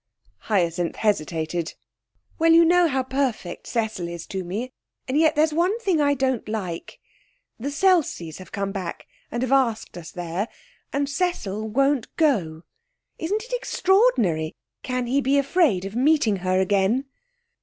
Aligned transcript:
Hyacinth 0.49 0.95
hesitated. 0.95 1.75
'Well, 2.39 2.53
you 2.53 2.65
know 2.65 2.87
how 2.87 3.03
perfect 3.03 3.67
Cecil 3.67 4.07
is 4.07 4.25
to 4.25 4.43
me, 4.43 4.71
and 5.07 5.15
yet 5.15 5.35
there's 5.35 5.53
one 5.53 5.77
thing 5.79 6.01
I 6.01 6.15
don't 6.15 6.49
like. 6.49 6.99
The 7.59 7.69
Selseys 7.69 8.39
have 8.39 8.51
come 8.51 8.71
back, 8.71 9.05
and 9.31 9.43
have 9.43 9.51
asked 9.51 9.95
us 9.99 10.09
there, 10.09 10.47
and 10.91 11.07
Cecil 11.07 11.67
won't 11.69 12.07
go. 12.15 12.63
Isn't 13.19 13.43
it 13.43 13.53
extraordinary? 13.53 14.55
Can 14.81 15.05
he 15.05 15.21
be 15.21 15.37
afraid 15.37 15.85
of 15.85 15.95
meeting 15.95 16.37
her 16.37 16.59
again?' 16.59 17.05